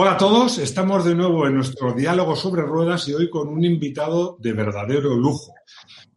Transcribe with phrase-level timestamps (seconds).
[0.00, 3.64] Hola a todos, estamos de nuevo en nuestro diálogo sobre ruedas y hoy con un
[3.64, 5.52] invitado de verdadero lujo.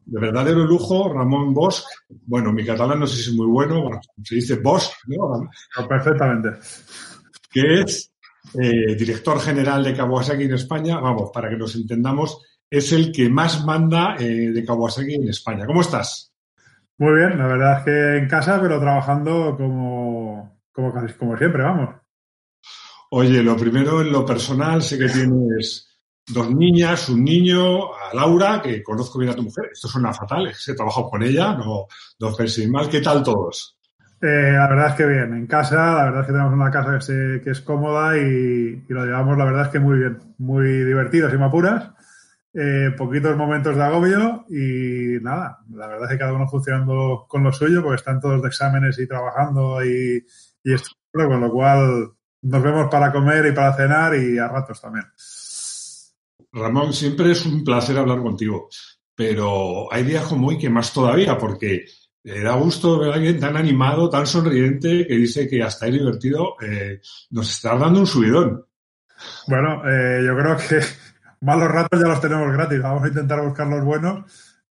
[0.06, 1.82] De verdadero lujo, Ramón Bosch.
[2.28, 3.90] Bueno, mi catalán no sé si es muy bueno,
[4.24, 5.50] se dice Bosch, ¿no?
[5.90, 6.60] perfectamente.
[7.52, 8.14] Que es
[8.54, 11.00] eh, director general de Kawasaki en España.
[11.00, 15.66] Vamos, para que nos entendamos, es el que más manda eh, de Kawasaki en España.
[15.66, 16.32] ¿Cómo estás?
[17.00, 22.01] Muy bien, la verdad es que en casa, pero trabajando como, como, como siempre, vamos.
[23.14, 26.00] Oye, lo primero en lo personal, sé que tienes
[26.34, 29.66] dos niñas, un niño, a Laura, que conozco bien a tu mujer.
[29.74, 31.88] Esto suena fatal, he trabajado con ella, no,
[32.22, 32.88] no penséis mal.
[32.90, 33.78] ¿Qué tal todos?
[34.22, 37.00] Eh, la verdad es que bien, en casa, la verdad es que tenemos una casa
[37.44, 41.38] que, es cómoda y, lo llevamos, la verdad es que muy bien, muy divertidos y
[41.38, 41.92] me apuras.
[42.54, 47.44] Eh, poquitos momentos de agobio y nada, la verdad es que cada uno funcionando con
[47.44, 50.26] lo suyo porque están todos de exámenes y trabajando y,
[50.64, 52.12] y esto, con lo cual
[52.42, 55.06] nos vemos para comer y para cenar y a ratos también.
[56.54, 58.70] Ramón, siempre es un placer hablar contigo,
[59.16, 61.86] pero hay días como hoy que más todavía, porque
[62.24, 66.56] da gusto ver a alguien tan animado, tan sonriente, que dice que hasta es divertido,
[66.62, 67.02] eh,
[67.32, 68.66] nos está dando un subidón.
[69.48, 70.80] Bueno, eh, yo creo que
[71.42, 72.82] malos ratos ya los tenemos gratis.
[72.82, 74.26] Vamos a intentar buscar los buenos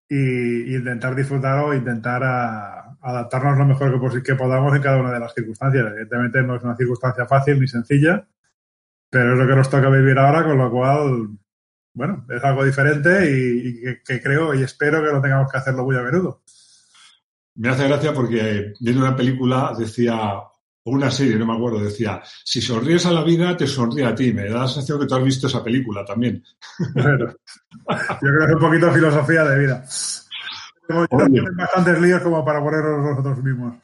[0.08, 5.20] y, intentar disfrutar o intentar adaptarnos lo mejor que, que, podamos en cada una de
[5.20, 5.86] las circunstancias.
[5.86, 8.26] Evidentemente no es una circunstancia fácil ni sencilla,
[9.08, 11.28] pero es lo que nos toca vivir ahora, con lo cual,
[11.94, 15.96] bueno, es algo diferente y, que, creo y espero que no tengamos que hacerlo muy
[15.96, 16.42] a menudo.
[17.56, 20.16] Me hace gracia porque viendo una película decía,
[20.82, 24.14] o una serie, no me acuerdo, decía, si sonríes a la vida, te sonríe a
[24.14, 24.32] ti.
[24.32, 26.42] Me da la sensación que tú has visto esa película también.
[26.94, 27.34] Bueno,
[27.88, 29.84] yo creo que es un poquito de filosofía de vida.
[31.08, 33.74] Tenemos bastantes líos como para ponernos nosotros mismos.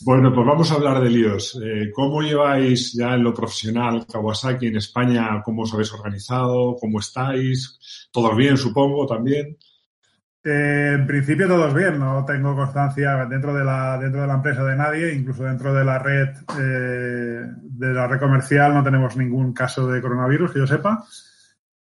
[0.00, 1.60] Bueno, pues vamos a hablar de líos.
[1.62, 5.42] Eh, ¿Cómo lleváis ya en lo profesional Kawasaki en España?
[5.44, 6.76] ¿Cómo os habéis organizado?
[6.76, 8.08] ¿Cómo estáis?
[8.12, 9.56] ¿Todos bien, supongo, también?
[10.44, 14.64] Eh, en principio todos bien, no tengo constancia dentro de la dentro de la empresa
[14.64, 19.52] de nadie, incluso dentro de la red eh, de la red comercial no tenemos ningún
[19.52, 21.04] caso de coronavirus que yo sepa.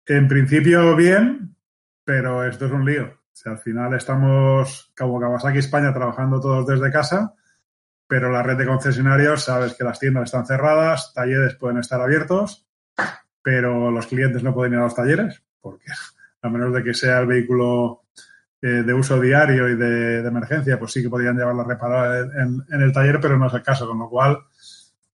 [0.06, 1.56] En principio bien,
[2.04, 3.23] pero esto es un lío.
[3.46, 7.34] O al final estamos como Kawasaki España trabajando todos desde casa,
[8.06, 12.66] pero la red de concesionarios sabes que las tiendas están cerradas, talleres pueden estar abiertos,
[13.42, 15.86] pero los clientes no pueden ir a los talleres porque
[16.42, 18.02] a menos de que sea el vehículo
[18.62, 22.80] eh, de uso diario y de, emergencia, pues sí que podrían llevarla reparada en, en,
[22.82, 24.38] el taller, pero no es el caso, con lo cual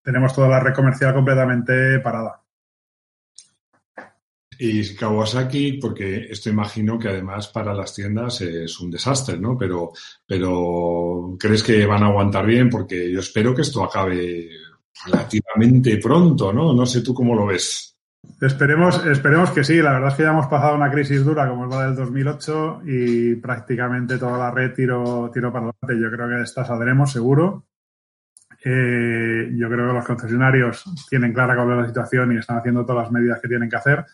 [0.02, 2.40] tenemos toda la red comercial completamente parada.
[4.62, 9.56] Y Kawasaki, porque esto imagino que además para las tiendas es un desastre, ¿no?
[9.56, 9.92] Pero,
[10.26, 12.68] pero ¿crees que van a aguantar bien?
[12.68, 14.50] Porque yo espero que esto acabe
[15.06, 16.74] relativamente pronto, ¿no?
[16.74, 17.96] No sé tú cómo lo ves.
[18.38, 19.76] Esperemos, esperemos que sí.
[19.80, 22.82] La verdad es que ya hemos pasado una crisis dura como es la del 2008
[22.84, 26.04] y prácticamente toda la red tiro, tiro para adelante.
[26.04, 27.64] Yo creo que esta saldremos seguro.
[28.62, 32.84] Eh, yo creo que los concesionarios tienen clara cuál es la situación y están haciendo
[32.84, 34.04] todas las medidas que tienen que hacer.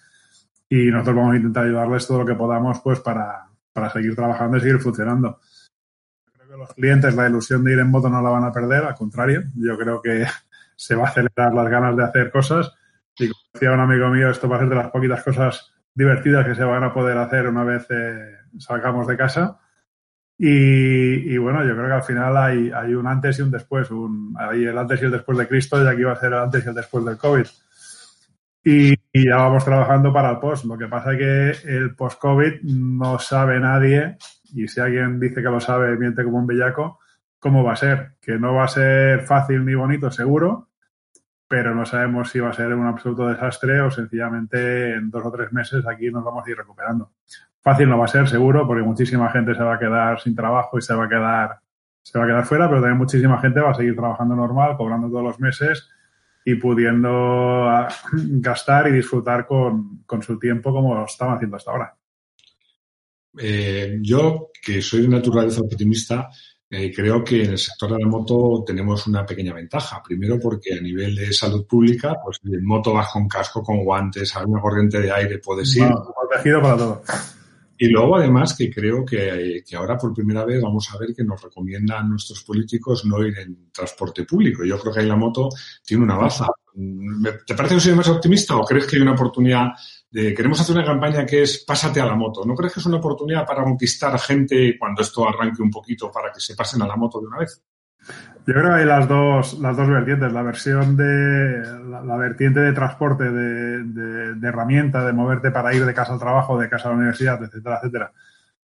[0.68, 4.56] Y nosotros vamos a intentar ayudarles todo lo que podamos pues para, para seguir trabajando
[4.56, 5.40] y seguir funcionando.
[6.32, 8.84] Creo que los clientes la ilusión de ir en moto no la van a perder,
[8.84, 9.44] al contrario.
[9.54, 10.26] Yo creo que
[10.76, 12.72] se va a acelerar las ganas de hacer cosas
[13.18, 16.46] y como decía un amigo mío, esto va a ser de las poquitas cosas divertidas
[16.46, 19.58] que se van a poder hacer una vez eh, salgamos de casa.
[20.38, 23.90] Y, bueno, yo creo que al final hay, hay un antes y un después.
[23.90, 26.40] Un, hay el antes y el después de Cristo y aquí va a ser el
[26.40, 27.46] antes y el después del COVID.
[28.68, 30.64] Y, ya vamos trabajando para el post.
[30.64, 34.16] Lo que pasa es que el post-COVID no sabe nadie,
[34.52, 36.98] y si alguien dice que lo sabe, miente como un bellaco,
[37.38, 38.14] cómo va a ser.
[38.20, 40.70] Que no va a ser fácil ni bonito, seguro,
[41.46, 45.30] pero no sabemos si va a ser un absoluto desastre o sencillamente en dos o
[45.30, 47.12] tres meses aquí nos vamos a ir recuperando.
[47.62, 50.76] Fácil no va a ser, seguro, porque muchísima gente se va a quedar sin trabajo
[50.76, 51.60] y se va a quedar,
[52.02, 55.08] se va a quedar fuera, pero también muchísima gente va a seguir trabajando normal, cobrando
[55.08, 55.88] todos los meses
[56.48, 57.10] y pudiendo
[57.68, 61.96] ah, gastar y disfrutar con, con su tiempo como lo estaban haciendo hasta ahora.
[63.36, 66.30] Eh, yo, que soy de naturaleza optimista,
[66.70, 70.00] eh, creo que en el sector de la moto tenemos una pequeña ventaja.
[70.00, 74.36] Primero porque a nivel de salud pública, pues en moto vas con casco, con guantes,
[74.36, 75.88] a una corriente de aire puedes ir.
[76.14, 77.02] protegido para todo.
[77.78, 81.24] Y luego, además, que creo que, que, ahora por primera vez vamos a ver que
[81.24, 84.64] nos recomiendan nuestros políticos no ir en transporte público.
[84.64, 85.48] Yo creo que ahí la moto
[85.84, 86.46] tiene una baza.
[87.46, 89.72] ¿Te parece que soy más optimista o crees que hay una oportunidad
[90.10, 92.44] queremos hacer una campaña que es pásate a la moto.
[92.44, 96.32] ¿No crees que es una oportunidad para conquistar gente cuando esto arranque un poquito para
[96.32, 97.62] que se pasen a la moto de una vez?
[98.46, 100.32] Yo creo que hay las dos, las dos vertientes.
[100.32, 106.12] La versión de la, vertiente de transporte, de, herramienta, de moverte para ir de casa
[106.12, 108.12] al trabajo, de casa a la universidad, etcétera, etcétera.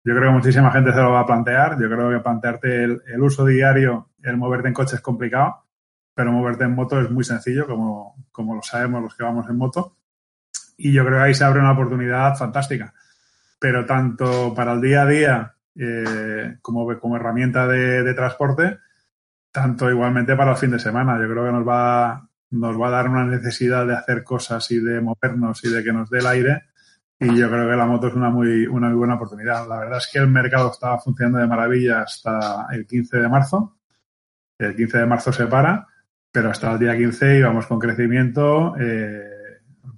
[0.03, 1.81] Yo creo que muchísima gente se lo va a plantear.
[1.81, 5.63] Yo creo que plantearte el, uso diario, el moverte en coche es complicado,
[6.13, 9.57] pero moverte en moto es muy sencillo, como, como lo sabemos los que vamos en
[9.57, 9.95] moto.
[10.77, 12.94] Y yo creo que ahí se abre una oportunidad fantástica.
[13.59, 18.77] Pero tanto para el día a día eh, como, como herramienta de transporte,
[19.51, 21.19] tanto igualmente para el fin de semana.
[21.19, 24.80] Yo creo que nos va, nos va a dar una necesidad de hacer cosas y
[24.80, 26.63] de movernos y de que nos dé el aire.
[27.19, 29.68] Y yo creo que la moto es una muy, una muy buena oportunidad.
[29.68, 33.77] La verdad es que el mercado estaba funcionando de maravilla hasta el 15 de marzo.
[34.57, 35.88] El 15 de marzo se para,
[36.31, 38.75] pero hasta el día 15 íbamos con crecimiento.
[38.80, 39.31] Eh,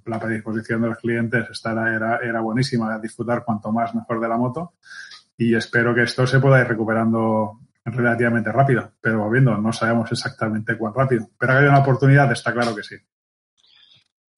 [0.06, 4.36] la predisposición de los clientes estará, era, era buenísima, disfrutar cuanto más mejor de la
[4.36, 4.74] moto.
[5.36, 10.76] Y espero que esto se pueda ir recuperando relativamente rápido, pero volviendo, no sabemos exactamente
[10.78, 11.28] cuán rápido.
[11.38, 12.96] Pero que hay una oportunidad, está claro que sí.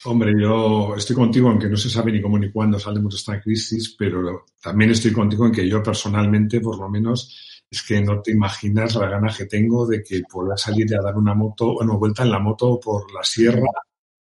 [0.04, 3.18] Hombre, yo estoy contigo en que no se sabe ni cómo ni cuándo saldremos de
[3.18, 8.00] esta crisis, pero también estoy contigo en que yo personalmente, por lo menos, es que
[8.02, 11.74] no te imaginas la gana que tengo de que pueda salir a dar una moto,
[11.74, 13.66] bueno, vuelta en la moto por la sierra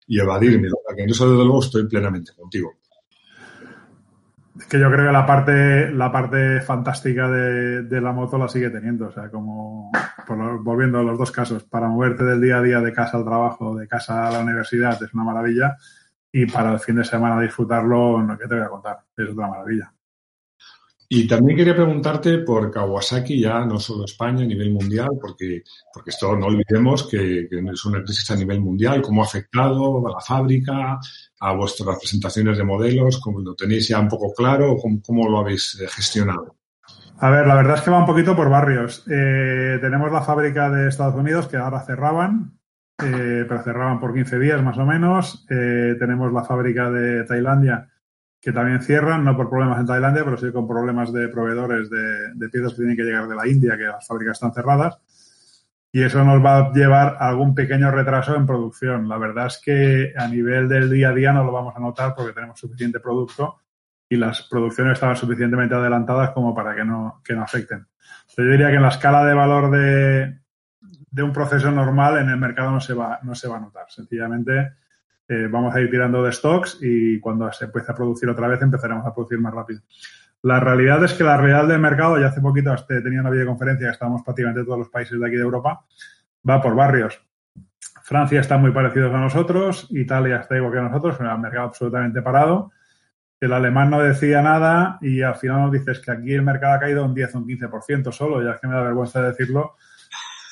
[0.07, 0.69] y evadirme.
[0.97, 2.77] en eso, desde luego, estoy plenamente contigo
[4.69, 9.07] que yo creo que la parte, la parte fantástica de, la moto la sigue teniendo.
[9.07, 9.91] O sea, como
[10.61, 13.75] volviendo a los dos casos, para moverte del día a día de casa al trabajo,
[13.75, 15.75] de casa a la universidad, es una maravilla.
[16.31, 18.99] Y para el fin de semana disfrutarlo, no, ¿qué te voy a contar?
[19.15, 19.93] Es otra maravilla.
[21.07, 25.61] Y también quería preguntarte por Kawasaki, ya no solo España, a nivel mundial, porque,
[25.93, 30.11] porque esto no olvidemos que, es una crisis a nivel mundial, cómo ha afectado a
[30.11, 30.99] la fábrica,
[31.39, 35.39] a vuestras presentaciones de modelos, cómo lo tenéis ya un poco claro, cómo, cómo lo
[35.39, 36.55] habéis eh, gestionado.
[37.19, 39.05] A ver, la verdad es que va un poquito por barrios.
[39.07, 42.57] Eh, tenemos la fábrica de Estados Unidos que ahora cerraban,
[42.97, 45.45] eh, pero cerraban por 15 días más o menos.
[45.47, 47.89] tenemos la fábrica de Tailandia
[48.45, 52.47] que también cierran, no por problemas en Tailandia, pero sí con problemas de proveedores de,
[52.49, 54.99] piezas que tienen que llegar de la India, que las fábricas están cerradas.
[55.91, 59.09] Y eso nos va a llevar a algún pequeño retraso en producción.
[59.09, 62.13] La verdad es que a nivel del día a día no lo vamos a notar
[62.13, 63.61] porque tenemos suficiente producto
[64.07, 67.87] y las producciones estaban suficientemente adelantadas como para que no, que no afecten.
[68.37, 70.39] yo diría que en la escala de valor de,
[71.09, 73.85] de un proceso normal en el mercado no se va, no se va a notar.
[73.89, 74.73] Sencillamente
[75.27, 78.61] eh, vamos a ir tirando de stocks y cuando se empiece a producir otra vez
[78.61, 79.81] empezaremos a producir más rápido.
[80.43, 84.21] La realidad es que la realidad del mercado, ya hace poquito tenía una videoconferencia, estábamos
[84.23, 85.83] prácticamente todos los países de aquí de Europa,
[86.47, 87.19] va por barrios.
[88.03, 92.71] Francia está muy parecido a nosotros, Italia está igual que nosotros, el mercado absolutamente parado.
[93.39, 96.79] El alemán no decía nada y al final nos dices que aquí el mercado ha
[96.79, 99.75] caído un 10 o un 15% solo, ya es que me da vergüenza decirlo.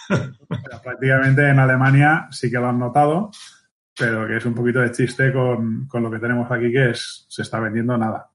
[0.84, 3.30] prácticamente en Alemania sí que lo han notado
[3.98, 7.26] pero que es un poquito de chiste con, con, lo que tenemos aquí, que es
[7.30, 8.30] se está vendiendo nada.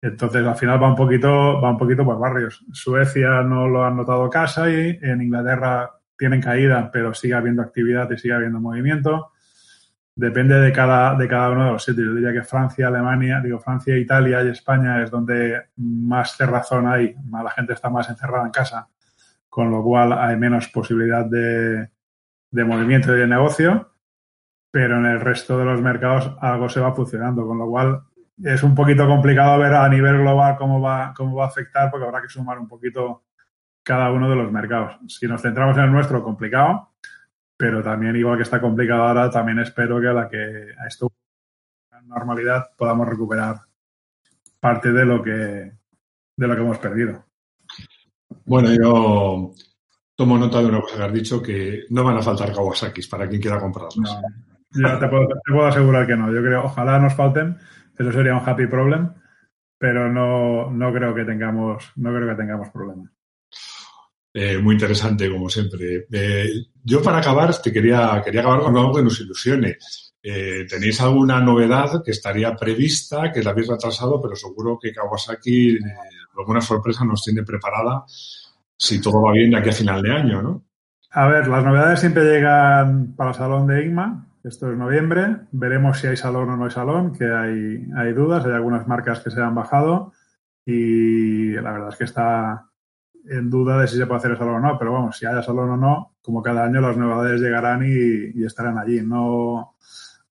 [0.00, 2.64] Entonces, al final va un poquito, va un poquito por barrios.
[2.72, 8.10] Suecia no lo han notado casa y en Inglaterra tienen caída, pero sigue habiendo actividad
[8.10, 9.32] y sigue habiendo movimiento.
[10.14, 12.06] Depende de cada, de cada uno de los sitios.
[12.06, 17.14] Yo diría que Francia, Alemania, digo Francia, Italia y España es donde más cerrazón hay.
[17.30, 18.88] La gente está más encerrada en casa,
[19.48, 21.90] con lo cual hay menos posibilidad de,
[22.50, 23.95] de movimiento y de negocio
[24.76, 28.02] pero en el resto de los mercados algo se va funcionando, con lo cual
[28.44, 32.04] es un poquito complicado ver a nivel global cómo va, cómo va a afectar, porque
[32.04, 33.24] habrá que sumar un poquito
[33.82, 34.98] cada uno de los mercados.
[35.08, 36.90] Si nos centramos en el nuestro, complicado,
[37.56, 41.10] pero también, igual que está complicado ahora, también espero que a la que a esto
[42.04, 43.62] normalidad podamos recuperar
[44.60, 45.72] parte de lo que
[46.36, 47.24] de lo que hemos perdido.
[48.44, 49.52] Bueno, yo
[50.14, 53.26] tomo nota de una cosa que has dicho, que no van a faltar Kawasaki's para
[53.26, 54.18] quien quiera comprarlos.
[54.70, 56.32] Ya te puedo, asegurar que no.
[56.32, 57.56] Yo creo, ojalá nos falten,
[57.98, 59.12] eso sería un happy problem,
[59.78, 63.10] pero no, no creo que tengamos, no creo que tengamos problemas.
[64.34, 66.06] Eh, muy interesante, como siempre.
[66.12, 66.50] Eh,
[66.84, 69.78] yo para acabar, te quería, quería acabar con algo que nos ilusione.
[70.22, 75.78] Eh, ¿Tenéis alguna novedad que estaría prevista, que la habéis retrasado, pero seguro que Kawasaki
[76.36, 78.04] alguna sorpresa nos tiene preparada
[78.76, 80.64] si todo va bien de aquí a final de año, ¿no?
[81.10, 85.38] A ver, las novedades siempre llegan para el salón de IGMA, esto es noviembre.
[85.52, 88.44] Veremos si hay salón o no hay salón, que hay, hay dudas.
[88.44, 90.12] Hay algunas marcas que se han bajado
[90.64, 92.70] y la verdad es que está
[93.28, 94.78] en duda de si se puede hacer el salón o no.
[94.78, 98.78] Pero vamos, si haya salón o no, como cada año las novedades llegarán y, estarán
[98.78, 99.00] allí.
[99.02, 99.76] No,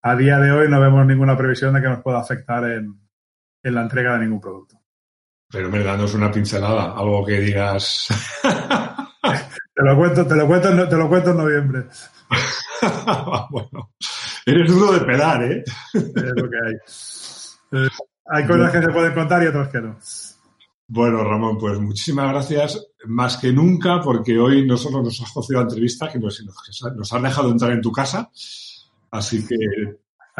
[0.01, 3.00] a día de hoy no vemos ninguna previsión de que nos pueda afectar en,
[3.63, 4.79] la entrega de ningún producto.
[5.51, 8.07] Pero me danos una pincelada, algo que digas.
[9.75, 11.86] Te lo cuento, te lo cuento, te lo cuento en noviembre.
[13.50, 13.91] bueno,
[14.46, 15.63] eres duro de pelar, ¿eh?
[15.94, 16.75] Es lo que hay.
[17.72, 17.89] Eh,
[18.27, 19.98] hay cosas que se pueden contar y otras que no.
[20.88, 25.60] Bueno, Ramón, pues muchísimas gracias, más que nunca, porque hoy no solo nos has cocido
[25.60, 26.41] la entrevista, que nos,
[26.96, 28.29] nos has dejado entrar en tu casa,
[29.12, 29.58] así que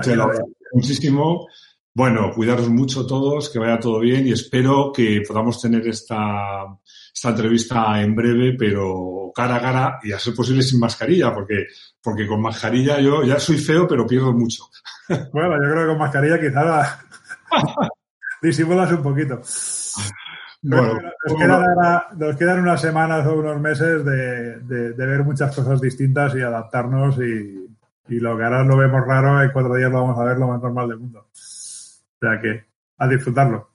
[0.01, 1.48] te lo agradezco muchísimo.
[1.96, 6.66] Bueno, cuidaros mucho todos, que vaya todo bien y espero que podamos tener esta,
[7.14, 11.68] esta entrevista en breve, pero cara a cara y a ser posible sin mascarilla, porque,
[12.04, 14.66] porque con mascarilla yo ya soy feo, pero pierdo mucho.
[15.32, 17.00] Bueno, yo creo que con mascarilla quizá
[18.42, 19.42] disimulas un poquito.
[20.64, 21.00] Bueno,
[22.18, 27.64] nos, quedan, unas semanas o unos meses de, ver muchas cosas distintas y adaptarnos y,
[28.20, 30.62] lo que ahora lo vemos raro, en cuatro días lo vamos a ver lo más
[30.62, 31.28] normal del mundo.
[32.22, 32.65] O sea que,
[32.98, 33.74] a disfrutarlo.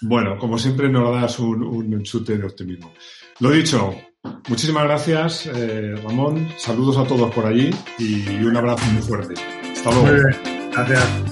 [0.00, 2.92] Bueno, como siempre nos das un, un chute de optimismo.
[3.40, 3.94] Lo dicho,
[4.48, 6.48] muchísimas gracias, eh, Ramón.
[6.58, 9.34] Saludos a todos por allí y un abrazo muy fuerte.
[9.72, 10.06] Hasta luego.
[10.06, 11.23] Muy bien, gracias.